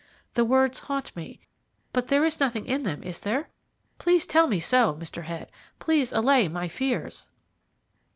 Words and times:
The 0.33 0.43
words 0.43 0.79
haunt 0.79 1.15
me, 1.15 1.41
but 1.93 2.07
there 2.07 2.25
is 2.25 2.39
nothing 2.39 2.65
in 2.65 2.81
them, 2.81 3.03
is 3.03 3.19
there? 3.19 3.51
Please 3.99 4.25
tell 4.25 4.47
me 4.47 4.59
so, 4.59 4.95
Mr. 4.95 5.25
Head 5.25 5.51
please 5.77 6.11
allay 6.11 6.47
my 6.47 6.67
fears." 6.67 7.29